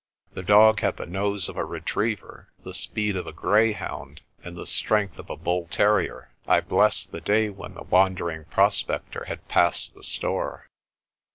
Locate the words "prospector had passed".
8.45-9.93